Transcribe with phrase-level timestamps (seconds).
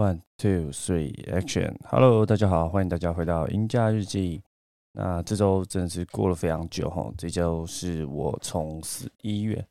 [0.00, 1.76] One, two, three, action!
[1.84, 4.42] Hello，大家好，欢迎大家回到赢家日记。
[4.92, 9.62] 那这周真的是过了非常久哈，这周是我从十一月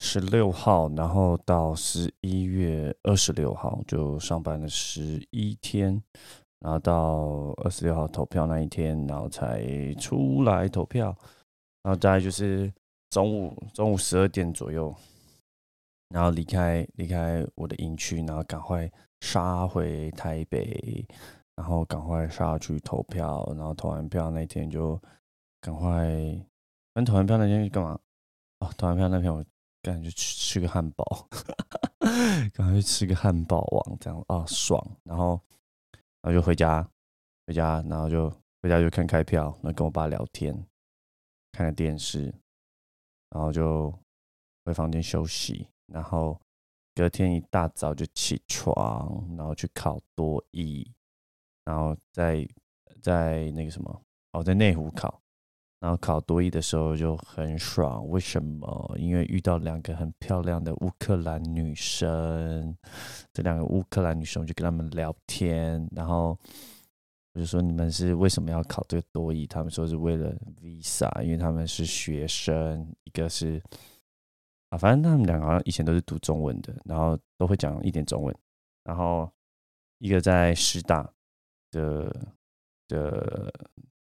[0.00, 6.02] 十六号，然后到十一月二十六号就上班了十一天，
[6.60, 11.14] 然后到二十六号投票那一天，然后才出来投票，
[11.82, 12.72] 然后大概就是
[13.10, 14.94] 中午中午十二点左右，
[16.08, 18.90] 然后离开离开我的营区，然后赶快。
[19.24, 21.06] 杀回台北，
[21.56, 25.00] 然后赶快杀去投票，然后投完票那天就
[25.62, 26.06] 赶快，
[26.92, 27.98] 反投完票那天干嘛？
[28.58, 29.42] 哦，投完票那天我
[29.80, 31.26] 赶紧去吃个汉堡，
[32.52, 34.78] 赶快去吃个汉堡王，这样啊爽。
[35.04, 35.40] 然后，
[36.20, 36.86] 然后就回家，
[37.46, 38.30] 回家，然后就
[38.60, 40.54] 回家就看开票，然后跟我爸聊天，
[41.52, 42.26] 看个电视，
[43.30, 43.90] 然后就
[44.66, 46.38] 回房间休息，然后。
[46.94, 50.88] 隔天一大早就起床，然后去考多艺，
[51.64, 52.46] 然后在
[53.02, 55.20] 在那个什么哦，在内湖考，
[55.80, 58.08] 然后考多艺的时候就很爽。
[58.08, 58.94] 为什么？
[58.96, 62.76] 因为遇到两个很漂亮的乌克兰女生，
[63.32, 66.38] 这两个乌克兰女生我就跟他们聊天，然后
[67.32, 69.48] 我就说你们是为什么要考这个多艺？
[69.48, 73.60] 他们说是为了 visa，因为他们是学生，一个是。
[74.78, 78.34] 反正他们两个好像以前都是读中文的，然后都会讲一点中文。
[78.82, 79.30] 然后
[79.98, 81.08] 一个在师大
[81.70, 82.28] 的
[82.88, 83.52] 的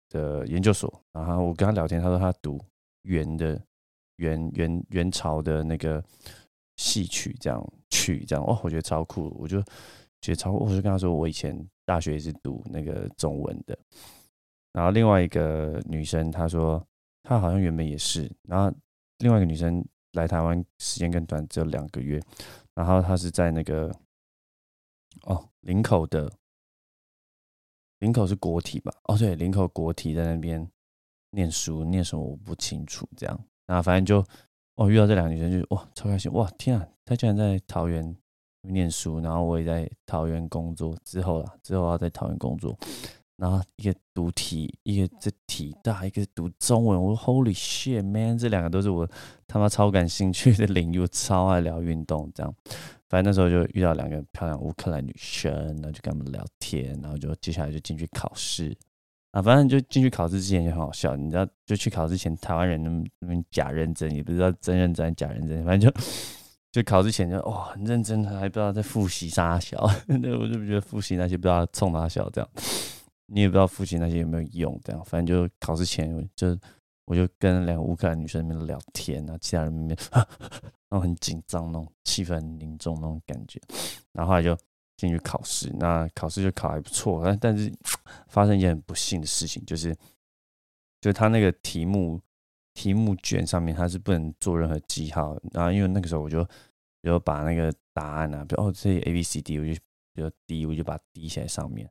[0.09, 2.59] 的研究所，然后我跟他聊天，他说他读
[3.03, 3.61] 元的
[4.17, 6.03] 元元元朝的那个
[6.77, 9.61] 戏曲这样曲这样哦，我觉得超酷，我就
[10.21, 10.65] 觉得超酷。
[10.65, 13.77] 我就跟他说，我以前大学也是读那个中文的。
[14.71, 16.85] 然后另外一个女生，她说
[17.21, 18.29] 她好像原本也是。
[18.43, 18.75] 然后
[19.19, 19.83] 另外一个女生。
[20.13, 22.19] 来台湾时间更短，只有两个月。
[22.73, 23.95] 然后他是在那个
[25.25, 26.31] 哦林口的
[27.99, 28.91] 林口是国体吧？
[29.03, 30.67] 哦对，林口国体在那边
[31.31, 33.07] 念书，念什么我不清楚。
[33.15, 34.25] 这样，然后反正就
[34.75, 36.87] 哦遇到这两个女生就哇超开心哇天啊！
[37.05, 38.15] 她居然在桃园
[38.61, 40.97] 念书，然后我也在桃园工作。
[41.03, 42.77] 之后啦，之后要在桃园工作。
[43.43, 47.03] 然后一个读体，一个这体大，一个读中文。
[47.03, 49.05] 我说 Holy shit man，这两个都是我
[49.45, 52.31] 他妈超感兴趣的领域，我超爱聊运动。
[52.33, 52.55] 这样，
[53.09, 58.73] 反正那时候就遇到两个漂亮乌克兰女生，然后就跟他们聊天，然后就接下来就进去考试
[59.31, 59.41] 啊。
[59.41, 66.01] 反正就进去考试之前就很好笑，你知道，就去考之前，台湾人那么那么假认真，也不知道真认真假认真，反正就
[66.71, 72.49] 就考之前就哇很认真，还不知道在复习啥小， 那我就觉得复习那些不知道冲哪小这样。
[73.27, 76.57] 你也不知道复习那些有没有用，这样反正就考试前就
[77.05, 80.09] 我就跟两个乌克兰女生那边聊天啊，其他人那边
[80.89, 83.59] 然后很紧张那种气氛很凝重那种感觉，
[84.11, 84.55] 然后后来就
[84.97, 87.73] 进去考试，那考试就考还不错，但但是
[88.27, 89.95] 发生一件很不幸的事情，就是
[91.01, 92.21] 就他那个题目
[92.73, 96.47] 题目卷上面他是不能做任何记号，然后因为那个时候我就
[97.01, 99.73] 就把那个答案啊，比如哦这 A B C D，我就
[100.13, 101.89] 比如 D 我就把它滴写在上面。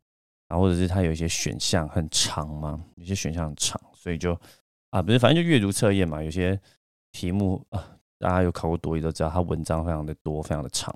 [0.52, 4.38] 然后或者是它有一些选项很长嘛，有些选项很长，所以就
[4.90, 6.22] 啊不是，反正就阅读测验嘛。
[6.22, 6.60] 有些
[7.10, 10.94] 题目啊，大家有考过多语都知道，它文章非常的多，非常的长。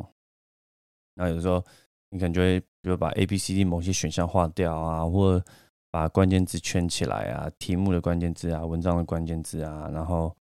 [1.15, 1.65] 那有时候
[2.11, 5.43] 你可能就会，比如把 A、B、C、D 某些选项划掉啊，或
[5.91, 10.37] 把关键字圈起来啊，题目的关键字啊，文章的关键字啊，然后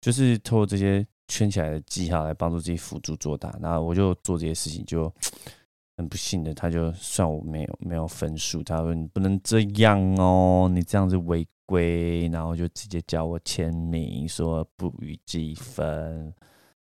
[0.00, 3.54] 就是透过这些圈起来的记号来帮助自己辅助作答。
[3.60, 5.12] 那我就做这些事情就。
[5.96, 16.34] 很不幸的，他就算我没有没有分数，他说你不能这样哦，你这样子违规，然后就直接叫我签名，说不予积分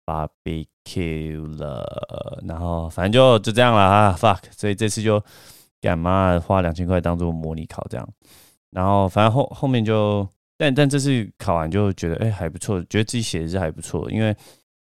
[0.04, 5.22] ，barbecue 了，然后反正就就这样了啊，fuck，所以这次就
[5.80, 8.06] 干嘛花两千块当做模拟考这样，
[8.70, 10.28] 然后反正后后面就，
[10.58, 14.36] 但但这次考完就觉得哎还不错，觉得自己写的是还不错，因为。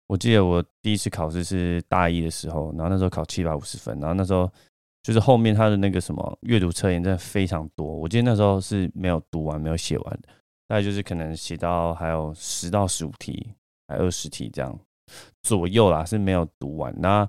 [0.07, 4.47] 我记得我第一次考试是大一的时候，然后那时候考七百五十分，然后那时候
[5.01, 10.29] 就是后面他的那个什么阅读测验真的非常多，我记得那时候是没有读完、没有写完的，
[10.67, 13.51] 大概就是可能写到还有十到十五题，
[13.87, 14.79] 还二十题这样
[15.41, 16.93] 左右啦，是没有读完。
[16.99, 17.27] 那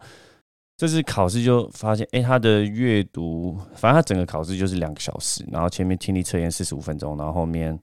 [0.76, 7.78] 这次考试就发现，哎，他的阅读，反正他整个考试就是两个小时，然后前面听力测验四十五分钟，然后后面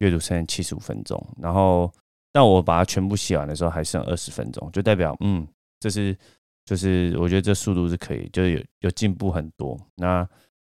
[0.00, 1.90] 阅读测验七十五分钟，然后。
[2.32, 5.46] 但我把它全部写完的时候还剩二十分钟，就代表嗯，
[5.78, 6.16] 这是
[6.64, 9.78] 就是我觉得这速度是可以，就是有有进步很多。
[9.96, 10.24] 那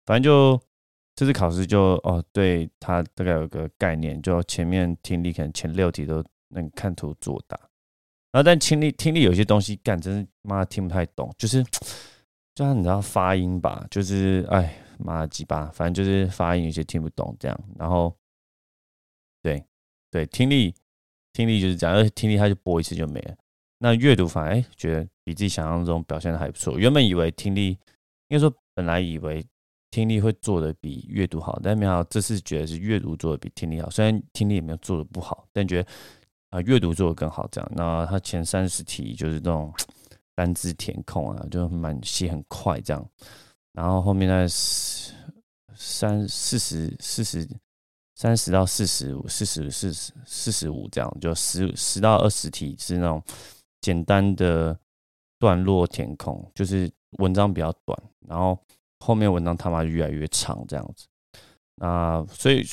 [0.05, 0.59] 反正就
[1.15, 7.55] 这次考试就哦，对他大概有个概念，就前面听力可能前六题都能看图作答，
[8.31, 11.63] 然后但听力听力有些东西干真是妈听不太懂，就是
[12.55, 17.59] 就像你知道发音吧，就是哎妈鸡巴，反正就是发音有些听不懂这样。
[17.77, 18.15] 然后，
[19.41, 19.63] 对
[20.09, 20.73] 对，听力
[21.33, 23.35] 听力就是这样，而且听力他就播一次就没了。
[23.79, 26.79] 那阅读反而哎觉得比自己想象中表现的还不错。
[26.79, 27.69] 原本以为听力
[28.29, 29.45] 应该说本来以为
[29.91, 33.89] 听力会做的比阅读好，但没想到这次觉得是阅读做的比听力好。
[33.89, 35.89] 虽然听力也没有做的不好，但觉得
[36.51, 37.71] 啊阅读做的更好这样。
[37.75, 39.73] 那他前三十题就是这种。
[40.35, 43.09] 单字填空啊，就蛮写很快这样，
[43.71, 44.47] 然后后面在
[45.75, 47.47] 三四十四十
[48.15, 53.21] 三十到四十五四十四十四十五这样，就十十到二十题是那种
[53.81, 54.77] 简单的
[55.39, 58.57] 段落填空，就是文章比较短，然后
[58.99, 61.07] 后面文章他妈越来越长这样子。
[61.75, 62.63] 那所以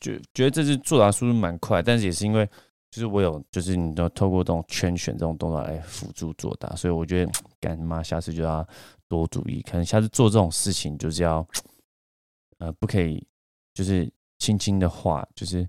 [0.00, 2.48] 觉觉得这次作答速度蛮快，但是也是因为。
[2.94, 8.68] 就是我有，就是你都透过这种圈选这种动作来辅助作答，所以我觉得， 干妈下次就要
[9.08, 11.42] 多注意，可能下次做这种事情就是要，
[12.58, 13.26] 呃，不可以，
[13.72, 15.68] 就是轻轻的画，就是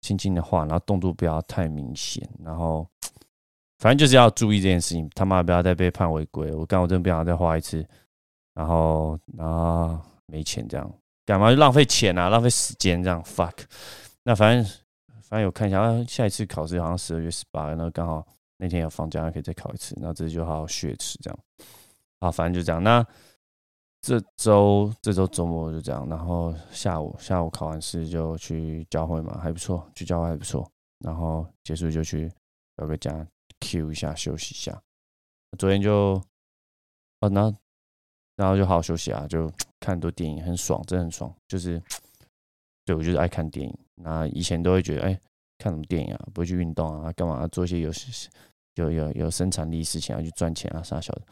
[0.00, 2.84] 轻轻的画，然后动作不要太明显，然后
[3.78, 7.86] 反正就是要注意这件事情，他妈不要再被判违规，我干我真的不想再画一次，
[8.54, 9.96] 然后然后
[10.26, 10.92] 没钱这样，
[11.24, 13.54] 干嘛就浪费钱啊，浪费时间这样，fuck，
[14.24, 14.72] 那反正。
[15.30, 18.26] 反正有看一下，啊，下一次考试好像十二月十八，那刚好
[18.56, 19.96] 那天有放假，可以再考一次。
[20.00, 21.38] 那这就好好学吃这样。
[22.18, 22.82] 好，反正就这样。
[22.82, 23.06] 那
[24.00, 30.68] 这周这周周末就这样，然后下午下午考完试就去教会嘛，还不错，去教会还不错。
[31.00, 32.30] 然后结束就去
[32.76, 33.26] 找个家
[33.60, 34.80] Q 一下，休息一下。
[35.58, 36.22] 昨天就
[37.20, 37.54] 哦，那
[38.36, 39.48] 然后就好好休息啊，就
[39.80, 41.34] 看很多电影，很爽，真的很爽。
[41.48, 41.82] 就是
[42.84, 43.78] 对我就是爱看电影。
[43.96, 45.20] 那以前都会觉得，哎，
[45.58, 47.90] 看什么电影啊，不会去运动啊，干嘛做一些有
[48.76, 51.22] 有有有生产力事情啊，去赚钱啊，啥小的。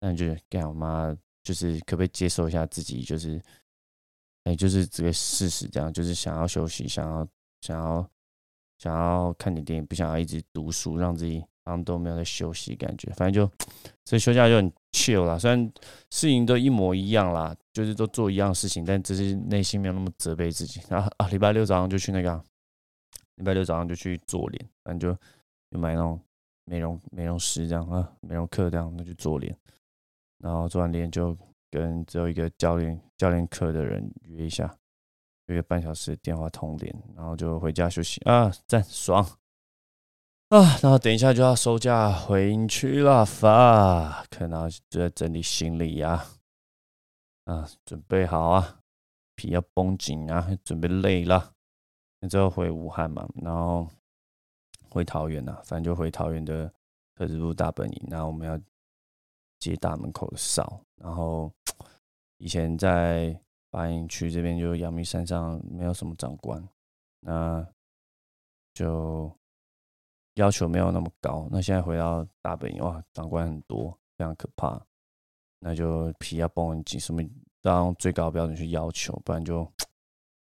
[0.00, 3.40] 但就是干我妈，就是可不可以接受一下自己，就是，
[4.44, 7.28] 哎，就是这个事实，这样，就是想要休息，想要
[7.60, 8.10] 想要
[8.78, 13.12] 想要看点电影，不想要一直读书，让自己好像都没有在休息感觉。
[13.14, 13.50] 反正就
[14.04, 15.58] 所以休假就很 chill 啦，虽然
[16.10, 17.56] 事情都一模一样啦。
[17.78, 20.80] 就是都做一样事情，但只是内心没有那么责备自己。
[20.88, 22.44] 然后啊，礼拜六早上就去那个，
[23.36, 25.16] 礼拜六早上就去做脸，反正就
[25.70, 26.20] 就买那种
[26.64, 29.56] 美容美容师这样啊，美容课这样，那就做脸。
[30.38, 31.36] 然后做完脸就
[31.70, 34.76] 跟只有一个教练教练课的人约一下，
[35.46, 39.22] 约个半小时电话通联，然后就回家休息啊，赞爽
[40.48, 40.78] 啊！
[40.82, 46.24] 然后等一下就要收假回营区了，发，可能就在整理行李呀。
[47.44, 48.80] 啊，准备好啊，
[49.34, 51.52] 皮要绷紧啊，准备累了。
[52.20, 53.88] 那之后回武汉嘛，然后
[54.90, 56.72] 回桃园呐，反正就回桃园的
[57.14, 58.06] 特支部大本营。
[58.10, 58.58] 然后我们要
[59.58, 60.80] 接大门口的哨。
[60.96, 61.52] 然后
[62.38, 63.38] 以前在
[63.70, 66.66] 白营区这边，就阳明山上没有什么长官，
[67.20, 67.66] 那
[68.74, 69.30] 就
[70.34, 71.48] 要求没有那么高。
[71.50, 74.80] 那现在回到大本营，哇，长官很多，非常可怕。
[75.60, 77.20] 那就皮要绷很紧，什么
[77.60, 79.70] 都要用最高标准去要求，不然就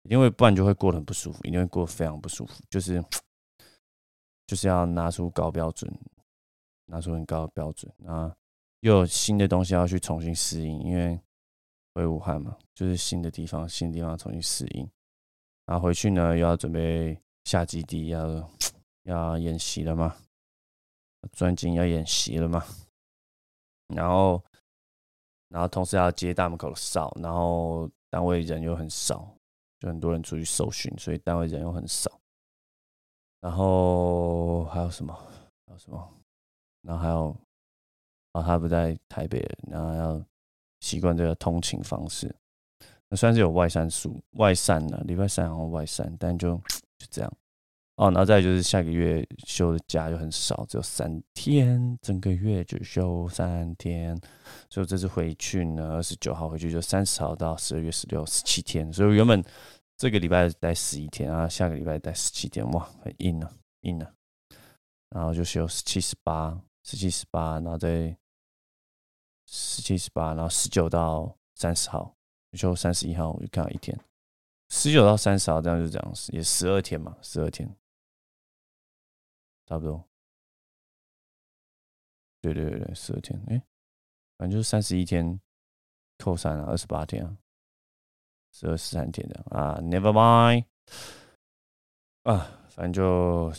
[0.03, 2.61] 因为不然就会过得很不舒服，一定会过得非常不舒服。
[2.69, 3.03] 就是
[4.45, 5.89] 就是要拿出高标准，
[6.85, 7.89] 拿出很高的标准。
[7.97, 8.33] 那
[8.81, 11.19] 又有新的东西要去重新适应，因为
[11.93, 14.89] 回武汉嘛，就是新的地方，新的地方重新适应。
[15.65, 18.49] 然后回去呢，又要准备下基地，要
[19.03, 20.15] 要演习了嘛，
[21.31, 22.63] 专精要演习了嘛，
[23.87, 24.43] 然后。
[25.49, 29.33] 然后同时要接大门口的哨，然后单位人又很少，
[29.79, 32.11] 就很多人出去受训，所以单位人又很少。
[33.39, 35.13] 然后还有什么？
[35.65, 36.13] 还有什么？
[36.81, 37.33] 然后还有，
[38.37, 40.25] 啊，他不在台北，然后要
[40.79, 42.33] 习惯这个通勤方式。
[43.09, 46.55] 那算是有外散数，外散了，礼拜三然后外散，但就
[46.99, 47.33] 就这样。
[47.95, 54.15] 哦，然后再就是下个月休的假就很少，只有三天，整个月就休三天，
[54.69, 59.43] 所以这次回去呢，二十九号回去就三十号到十二月十六，十七天，所以原本
[59.97, 63.51] 这个礼拜待十一天啊，下个礼拜待十七天，哇，很硬啊，
[63.81, 64.11] 硬啊，
[65.09, 68.15] 然后就休十七、十八、十七、十八，然后再
[69.47, 72.15] 十七、十八，然后十九到三十号
[72.51, 73.99] 就三十一号，我就看到一天，
[74.69, 77.67] 十九到三十号这样就这样，也十二天嘛，十二天。
[79.69, 80.01] 差不多，
[82.39, 83.61] 对对对对，十二天，哎，
[84.37, 85.37] 反正就是三十一天
[86.17, 87.37] 扣三啊，二十八天啊，
[88.53, 90.63] 十二十三天的啊，Never mind，
[92.23, 93.51] 啊，反正就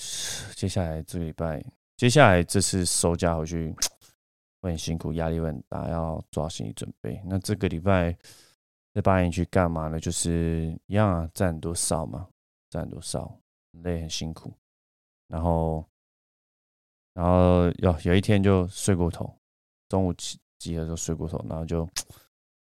[0.56, 1.62] 接下来这个礼拜，
[1.98, 3.76] 接下来这次收假回去，
[4.60, 7.20] 会很辛苦，压力会很大，要做好心理准备。
[7.24, 8.16] 那这个礼拜
[8.92, 10.00] 在八营去干嘛呢？
[10.00, 12.28] 就是一样啊，站多哨嘛，
[12.70, 13.40] 站很多哨，
[13.72, 14.52] 累很辛苦。
[15.28, 15.84] 然后，
[17.12, 19.32] 然后有有一天就睡过头，
[19.88, 21.86] 中午集集合时候睡过头，然后就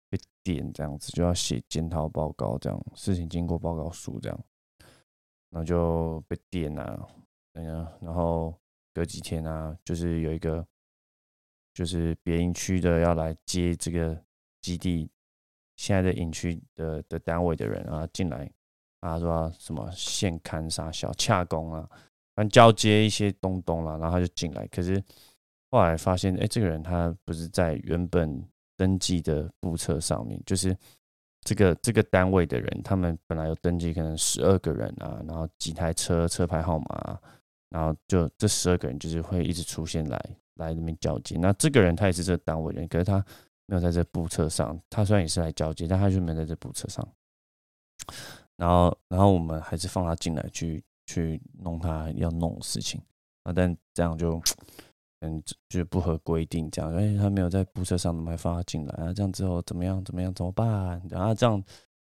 [0.10, 4.40] 被点这样子，就要写检讨报告，这样事情经过报告书这样，
[5.50, 7.08] 然后就被点啊，
[7.54, 7.66] 嗯，
[8.02, 8.54] 然后
[8.94, 10.66] 隔几天啊，就是有一个
[11.74, 14.20] 就是别营区的要来接这个
[14.62, 15.10] 基地
[15.76, 18.50] 现在的营区的的单位的人啊进来，
[19.00, 21.90] 啊说什么现勘啥小洽工啊。
[22.54, 24.66] 交接一些东东啦，然后他就进来。
[24.68, 25.04] 可是
[25.72, 28.42] 后来发现，哎，这个人他不是在原本
[28.78, 30.74] 登记的簿册上面，就是
[31.42, 37.20] 这个这个单位的人，他们本来有登记可能十二个人啊，然后几台车车牌号码，
[37.72, 40.18] 然后就这十二个人就是会一直出现来
[40.60, 41.36] 来那边交接。
[41.38, 43.26] 那这个人他也是这个单位人，可是他
[43.66, 44.80] 没有在这部车上。
[44.90, 47.08] 他虽然也是来交接，但他就没有在这部车上。
[48.56, 50.84] 然后，然后我们还是放他进来去。
[51.12, 53.02] 去弄他要弄的事情
[53.42, 54.40] 啊，但这样就
[55.22, 56.70] 嗯，就是不合规定。
[56.70, 59.12] 这样，哎，他没有在部车上，怎么还放他进来啊？
[59.12, 60.06] 这样之后怎么样？
[60.06, 60.32] 怎么样？
[60.36, 61.02] 怎么办？
[61.10, 61.60] 然后这样，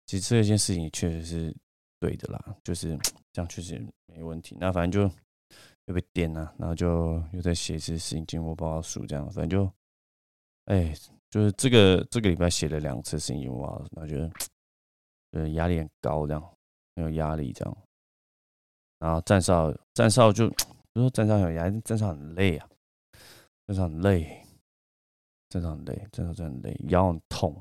[0.07, 1.55] 其实这件事情确实是
[1.99, 2.97] 对的啦，就是
[3.31, 4.57] 这样确实没问题。
[4.59, 5.15] 那反正就
[5.87, 9.71] 又被电了，然后就又在写一次事情经过报告书，这样反正就
[10.65, 10.93] 哎，
[11.29, 14.31] 就是这个这个礼拜写了两次事情经过报告，我觉得
[15.31, 16.57] 呃压力很高，这样
[16.95, 17.77] 很有压力，这样。
[18.99, 20.49] 然后站哨，站哨就
[20.91, 22.67] 不说站哨有压力，站哨很累啊，
[23.67, 24.43] 站哨很累，
[25.49, 27.55] 站哨很累，站哨真的很累，腰很痛，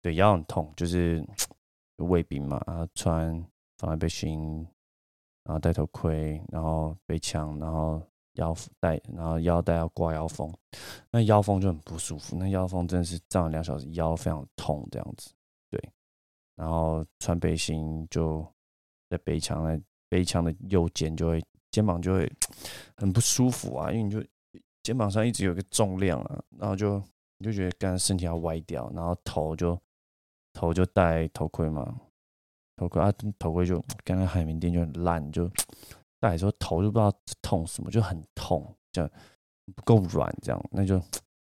[0.00, 1.22] 对，腰很痛，就是
[1.96, 3.34] 卫兵嘛，然后穿
[3.78, 4.66] 防弹背心，
[5.48, 8.00] 然后戴头盔，然后背枪，然后
[8.34, 10.52] 腰带，然后腰带要挂腰封，
[11.10, 15.30] 那腰封就很不舒服，那腰封真的是站了两小时，腰非常痛这样子，
[15.70, 15.92] 对，
[16.54, 18.46] 然后穿背心就
[19.08, 19.80] 在背枪的。
[20.10, 22.32] 背枪的右肩就会肩膀就会
[22.96, 24.24] 很不舒服啊，因为你就
[24.82, 26.96] 肩膀上一直有个重量啊，然后就
[27.36, 29.78] 你就觉得刚刚身体要歪掉，然后头就
[30.54, 31.94] 头就戴头盔嘛，
[32.78, 35.50] 头盔啊头盔就刚刚海绵垫就很烂，就
[36.20, 39.10] 戴的时候头就不知道痛什么，就很痛，这样
[39.74, 41.02] 不够软，这样那就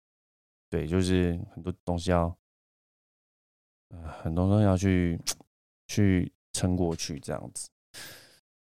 [0.71, 2.35] 对，就是很多东西要
[4.21, 5.19] 很多东西要去
[5.87, 7.69] 去撑过去这样子。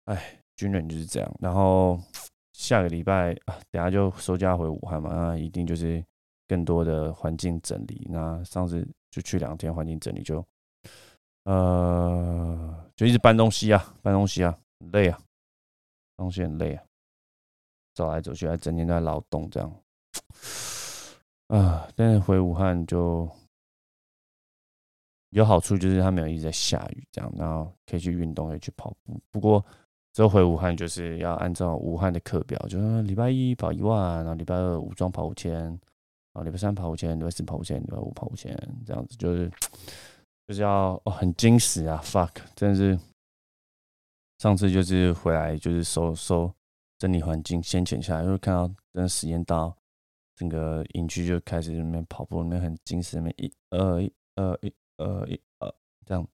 [0.06, 1.36] 哎，军人就是这样。
[1.40, 2.00] 然后
[2.54, 6.04] 下个礼拜啊，等下就收假回武汉嘛，那一定就是
[6.48, 8.08] 更多的环境整理。
[8.10, 10.46] 那上次就去两天环境整理，就
[11.46, 14.56] 呃，就一直搬东西啊，搬东西啊，
[14.92, 15.18] 累啊，
[16.18, 16.84] 东西很累啊，
[17.94, 19.74] 走来走去，还整天在劳动这样。
[21.48, 23.30] 啊，但是回武汉就
[25.30, 29.20] 有好处，就是他没有一直在下雨，这样，然后可以去运动，可以去跑步。
[29.30, 29.64] 不过
[30.14, 35.80] 之后回武汉就是要按照武汉的课表，就是礼拜一跑一万，然后礼拜二武装跑五千，然
[36.34, 39.52] 后礼拜三跑五千，礼拜四跑五千，礼拜五跑五千，这样子就是
[40.48, 43.00] 就是要哦很惊喜啊！fuck，真是
[44.40, 46.54] 上次就是回来就是收收
[46.98, 49.76] 整理环境，先潜下来，就看到真的实验到
[50.36, 55.74] 整个营区就开始那边跑步，那边很惊喜，那边一二一二一二一二
[56.06, 56.28] 这样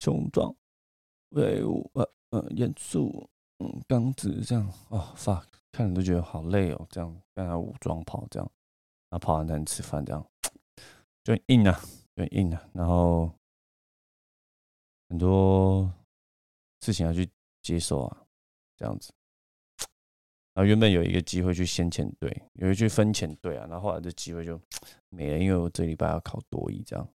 [0.00, 0.54] 雄壮
[1.30, 2.08] 威武呃。
[2.30, 3.30] 呃，严肃，
[3.60, 8.50] 嗯，刚直这样，哦，fuck，看着都觉得好累哦，这样跟他武装跑这样，
[9.08, 10.26] 然后跑完才能吃饭，这样
[11.22, 11.80] 就硬啊，
[12.16, 13.30] 就硬啊，然后
[15.08, 15.92] 很多
[16.80, 17.28] 事情要去
[17.62, 18.26] 接受啊，
[18.76, 19.12] 这样子，
[20.54, 24.60] 然后原本有一个机会去先遣队，有一去分遣队啊，然后后来这机会就
[25.10, 27.08] 没了，因为我这礼拜要考多一这样，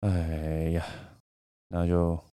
[0.00, 0.86] 哎呀，
[1.68, 2.18] 那就。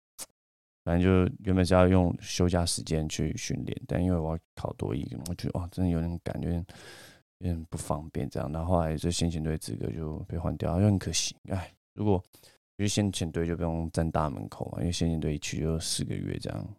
[0.88, 6.54] 反正就原本是要用休假时间去训练，但因为我要考多一，我觉得哇，真的有点感觉
[7.40, 8.50] 有点不方便这样。
[8.54, 11.36] 然后后来这先遣队资格就被换掉，就很可惜。
[11.50, 12.24] 哎，如果
[12.78, 16.76] 因为先遣队就不用站大门口嘛，因为先遣队一去就四个月这样。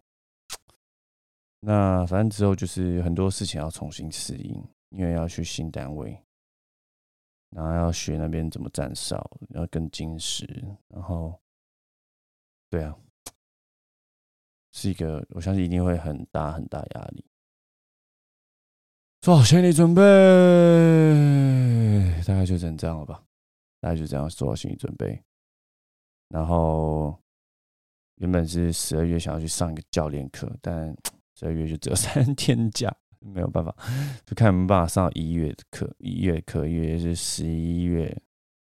[1.59, 6.17] 那反正之后就是很多事情要重新适应，因为要去新单位，
[7.51, 10.47] 然后要学那边怎么站哨，要更精实，
[10.87, 11.39] 然后
[12.69, 12.97] 对啊。
[14.71, 17.25] 是一个，我相信一定会很大很大压力。
[19.19, 20.01] 做好心理准备，
[22.25, 23.23] 大概就成这样了吧？
[23.81, 25.21] 大概就这样做好心理准备。
[26.29, 27.17] 然后
[28.15, 30.95] 原本是十二月想要去上一个教练课，但
[31.35, 33.75] 十二月就只有 三天假，没有办法，
[34.25, 38.15] 就看有没有办法上一月的课，一月课，一月是十一月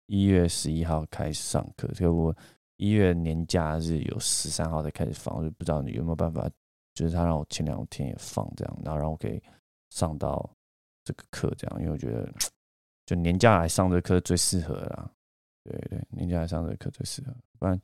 [0.07, 2.35] 一月十一号开始上课，所以我
[2.77, 6.49] 一月年假日有十三号才开始放，我就不知道你有没有办法，
[6.93, 9.41] 就是他让我前两天也放这样，然后让我可以
[9.89, 10.49] 上到
[11.03, 12.31] 这个课这样，因为我觉得
[13.07, 15.09] 就年假来上这课最适合啦，
[15.67, 17.79] 对对，年假来上这课最适合，不然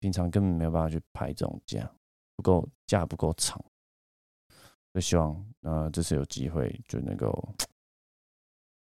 [0.00, 1.90] 平常根本没有办法去排这种假，
[2.36, 3.62] 不够假不够长。
[4.94, 7.54] 就希望，呃，这次有机会就能够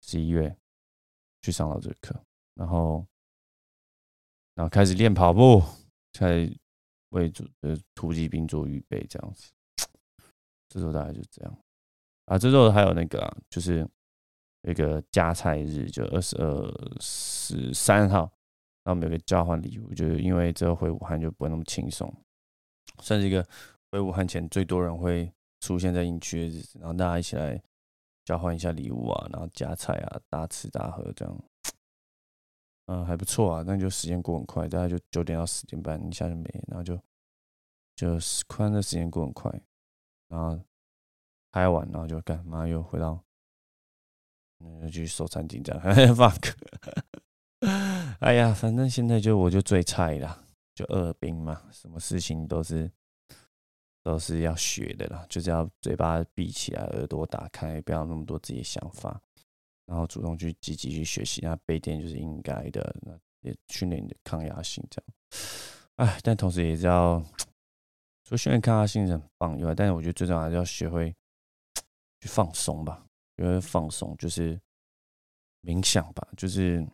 [0.02, 0.56] 十一月
[1.42, 2.18] 去上到这个课，
[2.54, 3.06] 然后，
[4.54, 5.62] 然后开始练跑步，
[6.14, 6.50] 开
[7.10, 9.52] 为主的突击兵做预备，这样子。
[10.70, 11.60] 这周大概就这样
[12.26, 12.38] 啊。
[12.38, 13.86] 这周还有那个，就是
[14.72, 18.20] 一个加菜日，就二十二十三号，
[18.84, 22.14] 然后我们有个交换礼物，就是因为这回武汉就不会那么轻松，
[23.02, 23.48] 算是一个
[23.92, 25.32] 回武汉前最多人会。
[25.60, 27.60] 出现在营区的日子，然后大家一起来
[28.24, 31.44] 交换一下礼物啊，然后夹菜啊，大吃大喝这样，
[32.86, 33.64] 嗯，还不错啊。
[33.66, 36.96] 那就时间过很快，大概就九点到十点半一下就没，然后就
[37.96, 39.52] 就宽的时间过很快，
[40.28, 40.64] 然后
[41.52, 43.20] 拍完，然后就干嘛又回到
[44.60, 45.82] 嗯去收餐厅这样，
[46.16, 46.54] fuck，
[48.20, 52.92] 哎呀，反正现在就我就最菜了，就二兵嘛，什么事情都是。
[54.04, 59.22] 都是要学的啦，就是要嘴巴闭起来，耳朵打开，不要那么多自己的想法，
[59.86, 61.42] 然后主动去积极去学习。
[61.44, 63.12] 那背电就是应该的，那
[63.42, 65.14] 也训练你的抗压性这样。
[65.98, 67.22] 哎，但同时也是要，
[68.24, 71.14] 除了训练抗压性是很棒以外，但是我觉得最重要还是要学会
[72.22, 73.06] 去放松吧。
[73.38, 74.60] 因为放松就是
[75.64, 76.86] 冥想吧，就是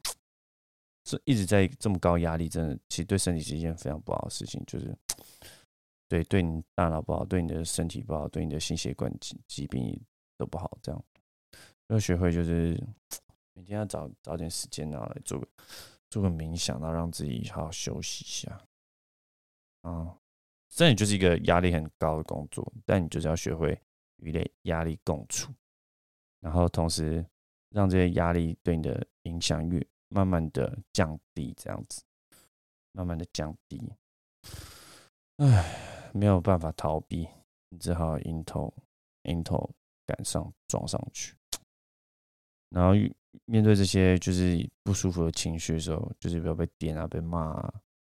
[1.06, 4.96] 是一直在这么高压力，真的其实对身体是一件非常不好的事情，就是。
[6.10, 10.00] 对，对你大脑不好，对你的身体不好，对你的心血管疾疾病
[10.38, 10.78] 都不好。
[10.80, 11.06] 这样
[11.88, 12.80] 要学会，就是
[13.54, 15.48] 每天要找找点时间，然后来做个
[16.12, 18.62] 做个冥想，然后让自己好好休息一下。
[19.82, 20.16] 啊，
[20.70, 23.76] 这也就是一个压力很高的工作，但你就是要学会
[24.18, 25.52] 与类压力共处，
[26.44, 27.26] 然后同时
[27.70, 32.04] 让这些压力对你的影响越慢慢的降低，这样子
[32.92, 33.82] 慢慢的降低。
[35.38, 35.90] 唉。
[36.16, 37.28] 没有办法逃避，
[37.70, 38.72] 你只好迎头
[39.24, 39.68] 迎头
[40.06, 41.36] 赶上撞上去。
[42.70, 42.94] 然后
[43.46, 47.74] 面对这些就是不舒服的情绪的时候，就是不要被点啊、被骂啊，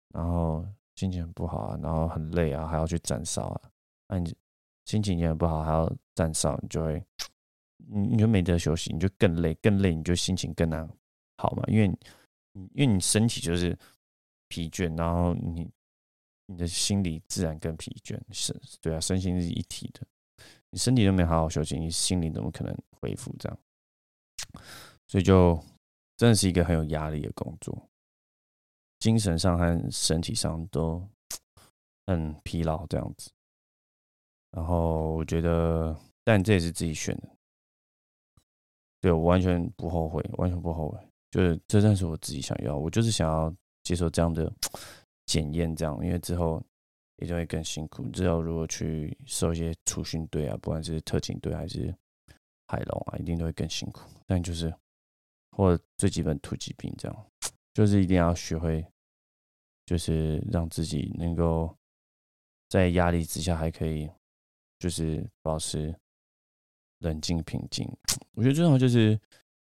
[0.08, 3.70] 然后心情很不好啊，然后很累啊，还要去站哨啊。
[4.08, 4.36] 那你
[4.84, 7.00] 心情也很不好，还要站哨，你就会
[7.88, 10.88] 你你就没得休息，你就更累，更累，你就心情更难
[11.38, 11.62] 好嘛。
[11.66, 11.86] 因为
[12.74, 13.76] 因为你身体就是
[14.48, 15.68] 疲倦，然后你。
[16.46, 20.06] 你的心理自然更疲倦，是，对啊，身心是一体的。
[20.68, 23.34] 你身体都没好好休息，你心灵怎么可能恢复？
[23.38, 23.58] 这样，
[25.06, 25.58] 所以就
[26.18, 27.88] 真的是一个很有压力的工作，
[28.98, 31.02] 精神上和身体上都
[32.06, 33.30] 很疲劳，这样子。
[34.50, 37.28] 然后我觉得，但这也是自己选的，
[39.04, 40.98] 对我完全不后悔，完全不后悔。
[41.30, 44.50] 就是这正是我自己想要，我就是想要接受这样的。
[45.26, 46.62] 检验这样，因为之后
[47.18, 48.02] 一定会更辛苦。
[48.12, 51.94] 之后如果去受一些初训队啊，不管是特警队还是
[52.66, 54.08] 海龙啊，一定都会更辛苦。
[54.26, 54.74] 但就是
[55.50, 57.26] 或最基本突击兵这样，
[57.74, 58.82] 就是一定要学会，
[59.84, 61.76] 就是让自己能够
[62.70, 64.10] 在压力之下还可以，
[64.78, 65.94] 就是保持
[67.04, 67.88] 冷静平静。
[68.32, 69.18] 我觉得最重要就是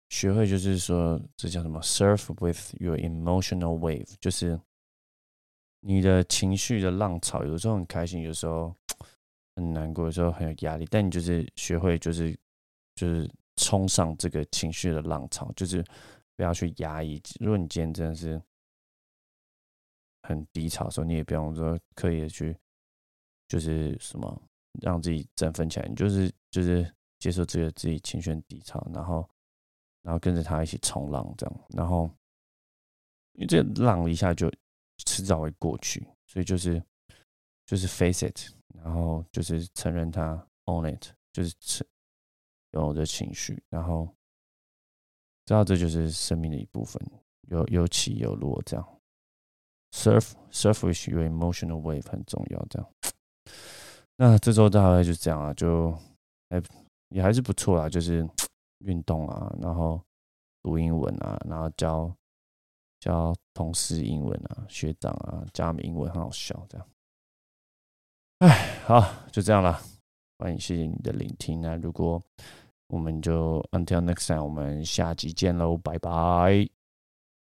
[0.10, 4.60] 学会，就是说这叫什么？Surf with your emotional wave，就是。
[5.82, 8.76] 你的情绪的浪潮，有时候很开心，有时候
[9.56, 10.86] 很难过，有时候很有压力。
[10.92, 12.38] 但你就是学会，就是
[12.96, 15.82] 就是冲上这个情绪的浪潮，就是
[16.36, 17.22] 不要去压抑。
[17.40, 18.42] 如果你今天真的是
[20.24, 22.54] 很低潮的时候，你也不用说刻意的去，
[23.48, 24.42] 就是什么
[24.82, 25.88] 让自己振奋起来。
[25.88, 29.30] 你就是就是接受这个自己情绪低潮，然后
[30.02, 31.62] 然后跟着他一起冲浪，这样。
[31.70, 32.10] 然后
[33.34, 34.52] 因为这浪一下就。
[35.06, 36.84] 迟早会过去，所以就是
[37.66, 41.88] 就是 face it，然后就是承认它，own it，就是承
[42.72, 44.14] 有的情绪，然后
[45.46, 47.02] 知道这就是生命的一部分，
[47.44, 49.02] 有有起有落，这样
[49.94, 52.94] surf surf with your emotional wave 很重要，这样。
[54.18, 55.98] 那这周大概就这样啊，就
[56.50, 56.62] 哎
[57.10, 58.28] 也还是不错啦，就是
[58.86, 60.02] 运动啊，然后
[60.64, 62.12] 读英文啊，然后教。
[63.02, 66.88] 教同事英文啊，学长啊，教他们英文很好笑，这样。
[68.40, 68.50] 哎，
[68.84, 69.80] 好，就这样了。
[70.38, 71.62] 欢迎，谢谢你的聆听。
[71.62, 72.22] 那如果
[72.88, 76.79] 我们就 until next time，我们下集见喽，拜拜。